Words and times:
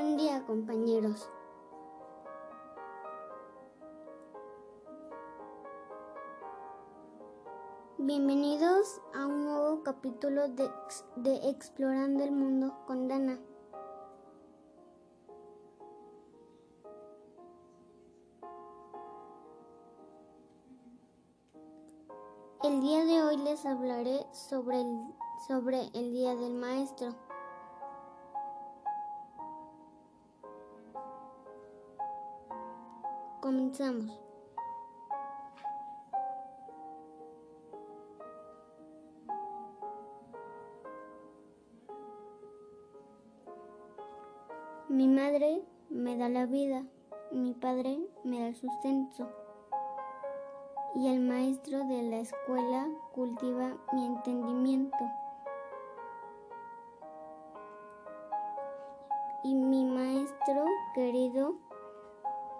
Buen 0.00 0.16
día 0.16 0.44
compañeros. 0.46 1.28
Bienvenidos 7.98 9.00
a 9.12 9.26
un 9.26 9.44
nuevo 9.44 9.82
capítulo 9.82 10.50
de, 10.50 10.70
de 11.16 11.50
Explorando 11.50 12.22
el 12.22 12.30
Mundo 12.30 12.76
con 12.86 13.08
Dana. 13.08 13.40
El 22.62 22.80
día 22.82 23.04
de 23.04 23.20
hoy 23.24 23.36
les 23.38 23.66
hablaré 23.66 24.24
sobre 24.30 24.80
el, 24.80 25.14
sobre 25.48 25.90
el 25.92 26.12
Día 26.12 26.36
del 26.36 26.54
Maestro. 26.54 27.27
Comenzamos. 33.48 34.12
Mi 44.90 45.08
madre 45.08 45.62
me 45.88 46.18
da 46.18 46.28
la 46.28 46.44
vida, 46.44 46.84
mi 47.32 47.54
padre 47.54 47.98
me 48.22 48.38
da 48.38 48.48
el 48.48 48.54
sustento 48.54 49.30
y 50.94 51.08
el 51.08 51.20
maestro 51.20 51.78
de 51.86 52.02
la 52.02 52.18
escuela 52.18 52.86
cultiva 53.14 53.78
mi 53.94 54.04
entendimiento. 54.04 54.98
Y 59.42 59.54
mi 59.54 59.86
maestro 59.86 60.66
querido 60.94 61.67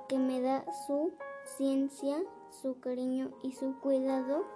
que 0.09 0.19
me 0.19 0.41
da 0.41 0.65
su 0.87 1.13
ciencia, 1.45 2.17
su 2.49 2.81
cariño 2.81 3.31
y 3.43 3.53
su 3.53 3.79
cuidado, 3.81 4.47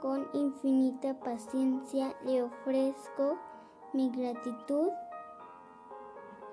con 0.00 0.28
infinita 0.32 1.18
paciencia 1.20 2.16
le 2.24 2.42
ofrezco 2.42 3.38
mi 3.92 4.10
gratitud 4.10 4.88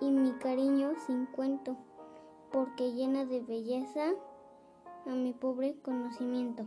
y 0.01 0.11
mi 0.11 0.33
cariño 0.33 0.93
sin 1.05 1.25
cuento, 1.27 1.77
porque 2.51 2.93
llena 2.93 3.25
de 3.25 3.41
belleza 3.41 4.11
a 5.05 5.09
mi 5.09 5.33
pobre 5.33 5.79
conocimiento. 5.81 6.65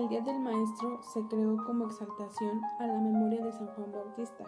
El 0.00 0.08
Día 0.08 0.22
del 0.22 0.40
Maestro 0.40 0.98
se 1.02 1.20
creó 1.26 1.62
como 1.66 1.84
exaltación 1.84 2.62
a 2.78 2.86
la 2.86 2.98
memoria 2.98 3.44
de 3.44 3.52
San 3.52 3.66
Juan 3.66 3.92
Bautista, 3.92 4.46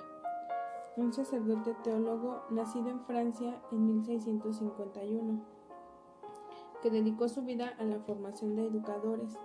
un 0.97 1.13
sacerdote 1.13 1.75
teólogo 1.85 2.41
nacido 2.49 2.89
en 2.89 3.05
Francia 3.05 3.61
en 3.71 3.85
1651, 3.85 5.45
que 6.81 6.91
dedicó 6.91 7.29
su 7.29 7.43
vida 7.43 7.75
a 7.79 7.85
la 7.85 8.01
formación 8.01 8.57
de 8.57 8.67
educadores 8.67 9.39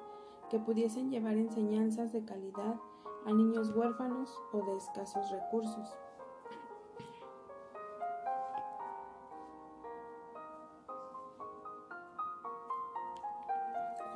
que 0.50 0.60
pudiesen 0.60 1.12
llevar 1.12 1.36
enseñanzas 1.36 2.14
de 2.14 2.24
calidad 2.24 2.80
a 3.26 3.34
niños 3.34 3.76
huérfanos 3.76 4.34
o 4.54 4.62
de 4.62 4.78
escasos 4.78 5.30
recursos. 5.30 5.94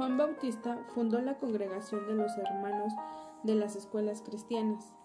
Juan 0.01 0.17
Bautista 0.17 0.83
fundó 0.95 1.21
la 1.21 1.37
congregación 1.37 2.07
de 2.07 2.15
los 2.15 2.35
hermanos 2.35 2.91
de 3.43 3.53
las 3.53 3.75
escuelas 3.75 4.23
cristianas. 4.23 4.95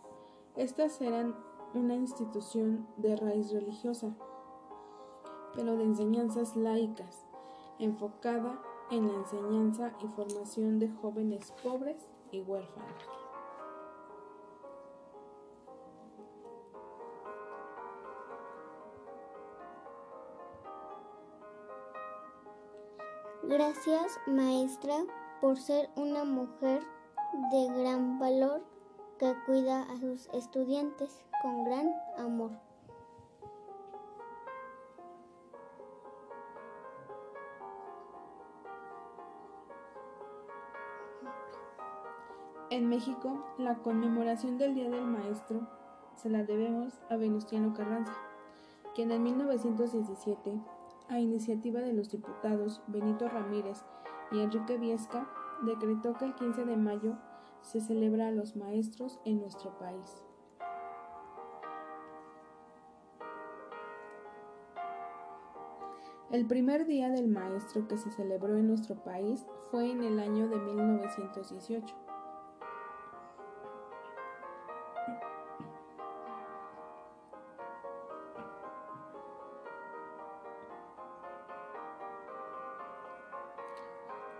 Estas 0.56 1.02
eran 1.02 1.36
una 1.74 1.94
institución 1.94 2.86
de 2.96 3.14
raíz 3.14 3.52
religiosa, 3.52 4.16
pero 5.54 5.76
de 5.76 5.84
enseñanzas 5.84 6.56
laicas, 6.56 7.26
enfocada 7.78 8.58
en 8.90 9.08
la 9.08 9.18
enseñanza 9.18 9.92
y 10.02 10.06
formación 10.06 10.78
de 10.78 10.88
jóvenes 10.88 11.52
pobres 11.62 12.08
y 12.32 12.40
huérfanos. 12.40 13.15
Gracias, 23.48 24.18
maestra, 24.26 25.04
por 25.40 25.56
ser 25.56 25.88
una 25.94 26.24
mujer 26.24 26.82
de 27.52 27.68
gran 27.80 28.18
valor 28.18 28.64
que 29.20 29.32
cuida 29.46 29.82
a 29.84 29.96
sus 29.98 30.28
estudiantes 30.32 31.24
con 31.42 31.62
gran 31.62 31.94
amor. 32.18 32.50
En 42.70 42.88
México, 42.88 43.44
la 43.58 43.76
conmemoración 43.76 44.58
del 44.58 44.74
Día 44.74 44.90
del 44.90 45.06
Maestro 45.06 45.68
se 46.16 46.28
la 46.30 46.42
debemos 46.42 46.94
a 47.10 47.16
Venustiano 47.16 47.74
Carranza, 47.74 48.12
quien 48.96 49.12
en 49.12 49.22
1917 49.22 50.60
a 51.08 51.20
iniciativa 51.20 51.80
de 51.80 51.92
los 51.92 52.10
diputados 52.10 52.82
Benito 52.86 53.28
Ramírez 53.28 53.84
y 54.32 54.40
Enrique 54.40 54.78
Viesca, 54.78 55.28
decretó 55.62 56.14
que 56.14 56.26
el 56.26 56.34
15 56.34 56.64
de 56.64 56.76
mayo 56.76 57.16
se 57.62 57.80
celebra 57.80 58.28
a 58.28 58.32
los 58.32 58.56
maestros 58.56 59.18
en 59.24 59.40
nuestro 59.40 59.76
país. 59.78 60.22
El 66.30 66.44
primer 66.44 66.86
día 66.86 67.08
del 67.08 67.28
maestro 67.28 67.86
que 67.86 67.96
se 67.96 68.10
celebró 68.10 68.56
en 68.56 68.66
nuestro 68.66 68.96
país 68.96 69.46
fue 69.70 69.90
en 69.90 70.02
el 70.02 70.18
año 70.18 70.48
de 70.48 70.58
1918. 70.58 72.05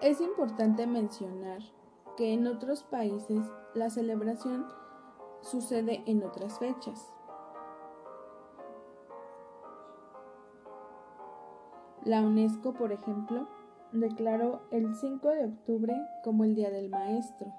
Es 0.06 0.21
importante 0.21 0.87
mencionar 0.87 1.59
que 2.17 2.33
en 2.33 2.47
otros 2.47 2.84
países 2.84 3.44
la 3.75 3.91
celebración 3.91 4.65
sucede 5.41 6.05
en 6.06 6.22
otras 6.22 6.61
fechas. 6.61 7.12
La 12.05 12.21
UNESCO, 12.21 12.72
por 12.72 12.93
ejemplo, 12.93 13.49
declaró 13.91 14.61
el 14.71 14.95
5 14.95 15.28
de 15.28 15.47
octubre 15.47 15.97
como 16.22 16.45
el 16.45 16.55
Día 16.55 16.71
del 16.71 16.89
Maestro. 16.89 17.53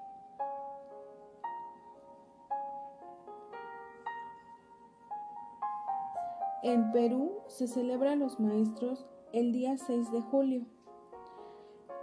En 6.62 6.92
Perú 6.92 7.42
se 7.46 7.66
celebran 7.66 8.20
los 8.20 8.40
maestros 8.40 9.04
el 9.34 9.52
día 9.52 9.76
6 9.76 10.10
de 10.12 10.22
julio. 10.22 10.77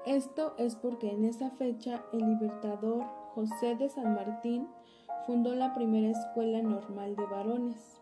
Esto 0.06 0.54
es 0.60 0.76
porque 0.76 1.10
en 1.10 1.26
esa 1.26 1.50
fecha 1.50 2.06
el 2.14 2.20
libertador 2.20 3.04
José 3.34 3.76
de 3.76 3.90
San 3.90 4.14
Martín 4.14 4.68
fundó 5.26 5.56
la 5.56 5.74
primera 5.74 6.12
escuela 6.12 6.62
normal 6.62 7.16
de 7.16 7.26
varones. 7.26 8.00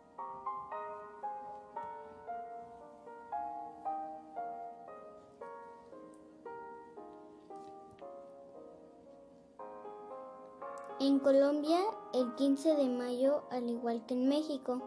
En 10.99 11.19
Colombia, 11.19 11.79
el 12.13 12.35
15 12.35 12.75
de 12.75 12.89
mayo, 12.89 13.43
al 13.49 13.69
igual 13.69 14.05
que 14.05 14.13
en 14.13 14.27
México. 14.27 14.81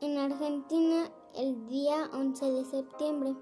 En 0.00 0.18
Argentina, 0.18 1.08
el 1.34 1.66
día 1.66 2.08
11 2.12 2.50
de 2.50 2.64
septiembre. 2.64 3.36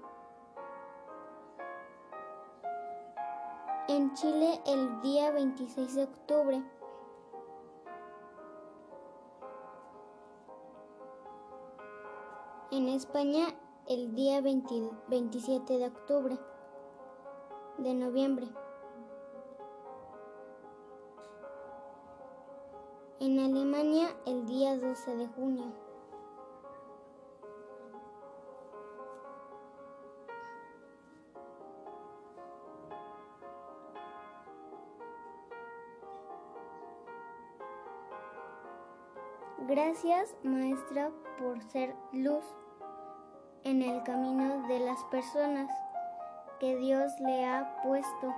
En 3.87 4.13
Chile 4.13 4.61
el 4.65 5.01
día 5.01 5.31
26 5.31 5.95
de 5.95 6.03
octubre. 6.03 6.63
En 12.71 12.89
España 12.89 13.47
el 13.87 14.13
día 14.13 14.41
27 14.41 15.77
de 15.77 15.87
octubre. 15.87 16.37
De 17.77 17.93
noviembre. 17.93 18.47
En 23.19 23.39
Alemania 23.39 24.09
el 24.25 24.45
día 24.45 24.77
12 24.77 25.15
de 25.15 25.27
junio. 25.27 25.86
Gracias, 39.67 40.33
maestra, 40.43 41.11
por 41.37 41.61
ser 41.61 41.93
luz 42.13 42.45
en 43.65 43.81
el 43.81 44.01
camino 44.03 44.65
de 44.69 44.79
las 44.79 45.03
personas 45.11 45.69
que 46.57 46.77
Dios 46.77 47.11
le 47.19 47.45
ha 47.45 47.81
puesto 47.83 48.33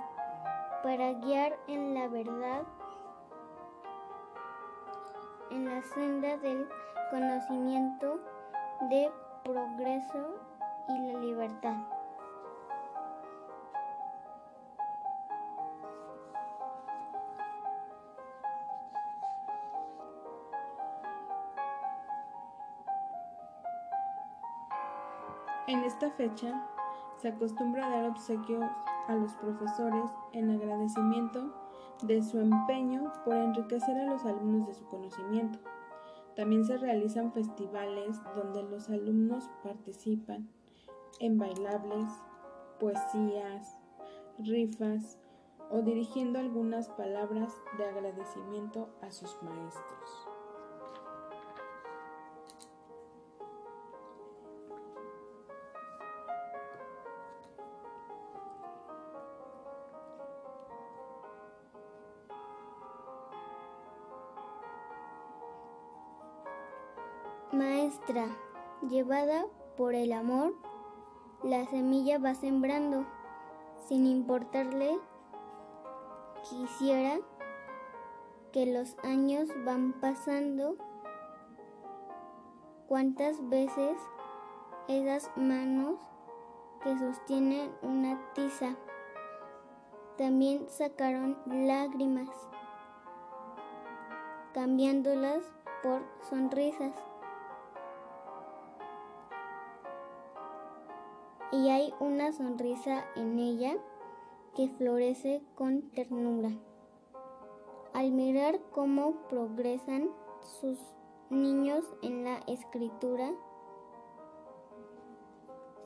para 0.82 1.12
guiar 1.12 1.56
en 1.68 1.94
la 1.94 2.08
verdad, 2.08 2.62
en 5.52 5.66
la 5.66 5.80
senda 5.82 6.36
del 6.38 6.68
conocimiento, 7.12 8.18
de 8.90 9.08
progreso 9.44 10.34
y 10.88 10.98
la 11.12 11.18
libertad. 11.20 11.99
En 25.66 25.84
esta 25.84 26.10
fecha 26.10 26.66
se 27.16 27.28
acostumbra 27.28 27.86
a 27.86 27.90
dar 27.90 28.10
obsequios 28.10 28.64
a 29.08 29.14
los 29.14 29.34
profesores 29.34 30.10
en 30.32 30.50
agradecimiento 30.50 31.52
de 32.02 32.22
su 32.22 32.40
empeño 32.40 33.12
por 33.24 33.34
enriquecer 33.34 33.98
a 33.98 34.04
los 34.04 34.24
alumnos 34.24 34.66
de 34.66 34.74
su 34.74 34.84
conocimiento. 34.86 35.58
También 36.34 36.64
se 36.64 36.78
realizan 36.78 37.32
festivales 37.32 38.18
donde 38.34 38.62
los 38.62 38.88
alumnos 38.88 39.50
participan 39.62 40.48
en 41.18 41.38
bailables, 41.38 42.06
poesías, 42.78 43.78
rifas 44.38 45.18
o 45.70 45.82
dirigiendo 45.82 46.38
algunas 46.38 46.88
palabras 46.88 47.52
de 47.76 47.84
agradecimiento 47.84 48.88
a 49.02 49.10
sus 49.10 49.36
maestros. 49.42 50.29
Maestra, 67.52 68.28
llevada 68.88 69.44
por 69.76 69.96
el 69.96 70.12
amor, 70.12 70.54
la 71.42 71.66
semilla 71.66 72.18
va 72.18 72.34
sembrando, 72.34 73.04
sin 73.88 74.06
importarle 74.06 75.00
quisiera 76.48 77.18
que 78.52 78.66
los 78.66 78.96
años 79.02 79.48
van 79.64 79.94
pasando. 79.94 80.76
¿Cuántas 82.86 83.48
veces 83.48 83.98
esas 84.86 85.28
manos 85.36 85.98
que 86.84 86.96
sostienen 86.98 87.72
una 87.82 88.16
tiza 88.32 88.76
también 90.16 90.68
sacaron 90.68 91.36
lágrimas, 91.46 92.28
cambiándolas 94.54 95.42
por 95.82 96.02
sonrisas? 96.28 97.09
Y 101.52 101.68
hay 101.68 101.92
una 101.98 102.32
sonrisa 102.32 103.04
en 103.16 103.38
ella 103.38 103.76
que 104.54 104.68
florece 104.68 105.42
con 105.54 105.82
ternura. 105.90 106.50
Al 107.92 108.12
mirar 108.12 108.60
cómo 108.70 109.14
progresan 109.28 110.10
sus 110.40 110.78
niños 111.28 111.84
en 112.02 112.24
la 112.24 112.38
escritura, 112.46 113.32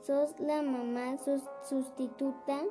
sos 0.03 0.39
la 0.39 0.63
mamá 0.63 1.17
sustituta 1.63 2.63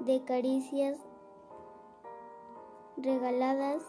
de 0.00 0.24
caricias 0.24 0.98
regaladas, 2.96 3.82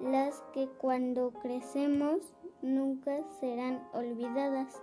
las 0.00 0.40
que 0.52 0.68
cuando 0.68 1.32
crecemos 1.32 2.32
nunca 2.62 3.24
serán 3.40 3.88
olvidadas 3.92 4.80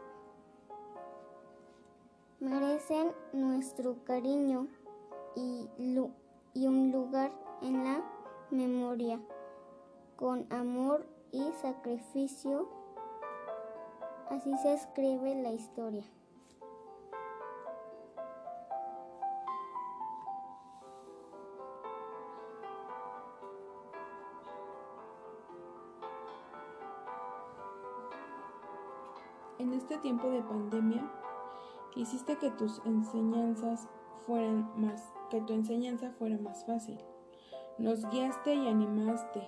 merecen 2.39 3.13
nuestro 3.33 4.03
cariño 4.03 4.67
y, 5.35 5.69
un 6.55 6.91
lugar 6.91 7.31
en 7.61 7.83
la 7.83 8.03
memoria. 8.51 9.19
Con 10.15 10.51
amor 10.51 11.05
y 11.31 11.51
sacrificio, 11.61 12.67
así 14.29 14.57
se 14.57 14.73
escribe 14.73 15.35
la 15.35 15.51
historia. 15.51 16.03
En 29.59 29.73
este 29.73 29.97
tiempo 29.99 30.29
de 30.29 30.41
pandemia, 30.41 31.03
Hiciste 31.95 32.37
que 32.37 32.51
tus 32.51 32.81
enseñanzas 32.85 33.87
fueran 34.25 34.69
más, 34.75 35.13
que 35.29 35.41
tu 35.41 35.53
enseñanza 35.53 36.11
fuera 36.11 36.37
más 36.37 36.65
fácil. 36.65 36.99
Nos 37.77 38.07
guiaste 38.09 38.53
y 38.53 38.67
animaste 38.67 39.41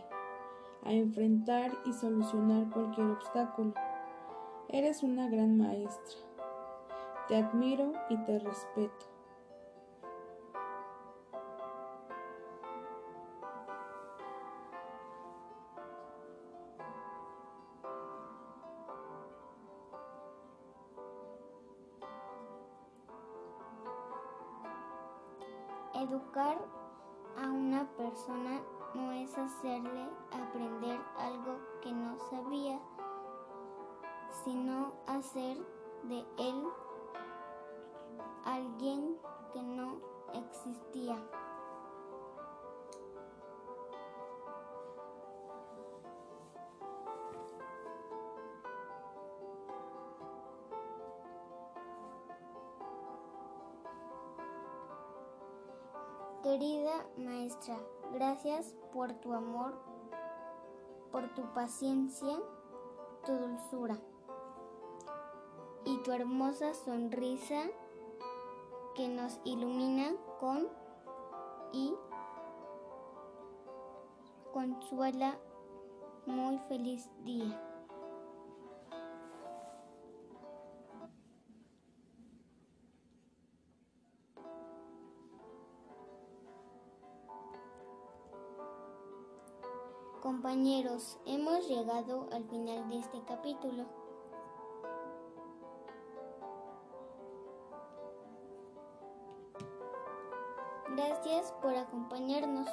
a 0.84 0.94
enfrentar 0.94 1.72
y 1.86 1.94
solucionar 1.94 2.70
cualquier 2.70 3.08
obstáculo. 3.08 3.74
Eres 4.70 5.04
una 5.04 5.30
gran 5.30 5.58
maestra. 5.58 6.20
Te 7.28 7.38
admiro 7.38 7.92
y 8.10 8.18
te 8.24 8.40
respeto. 8.40 9.09
Educar 26.10 26.58
a 27.38 27.52
una 27.52 27.88
persona 27.96 28.62
no 28.96 29.12
es 29.12 29.38
hacerle 29.38 30.10
aprender 30.32 31.00
algo 31.20 31.60
que 31.84 31.92
no 31.92 32.18
sabía, 32.32 32.80
sino 34.44 34.92
hacer 35.06 35.58
de 36.06 36.26
él 36.40 36.64
alguien 38.44 39.18
que 39.54 39.62
no 39.62 40.00
existía. 40.34 41.16
Querida 56.44 57.06
maestra, 57.18 57.78
gracias 58.14 58.74
por 58.94 59.12
tu 59.12 59.34
amor, 59.34 59.74
por 61.12 61.34
tu 61.34 61.42
paciencia, 61.54 62.40
tu 63.26 63.34
dulzura 63.34 63.98
y 65.84 65.98
tu 66.04 66.14
hermosa 66.14 66.74
sonrisa 66.74 67.66
que 68.96 69.10
nos 69.10 69.38
ilumina 69.44 70.14
con 70.40 70.70
y 71.74 71.94
consuela 74.54 75.38
muy 76.26 76.58
feliz 76.70 77.10
día. 77.26 77.69
Compañeros, 90.22 91.18
hemos 91.26 91.66
llegado 91.70 92.28
al 92.34 92.44
final 92.44 92.90
de 92.90 92.98
este 93.00 93.22
capítulo. 93.24 93.86
Gracias 100.90 101.54
por 101.62 101.74
acompañarnos. 101.74 102.68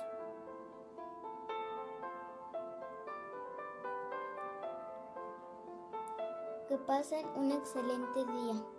Que 6.68 6.76
pasen 6.78 7.28
un 7.36 7.52
excelente 7.52 8.24
día. 8.24 8.75